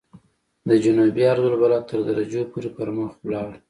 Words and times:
د 0.69 0.71
جنوبي 0.83 1.21
عرض 1.31 1.45
البلد 1.51 1.83
تر 1.89 1.99
درجو 2.07 2.41
پورې 2.51 2.69
پرمخ 2.77 3.11
ولاړ. 3.25 3.51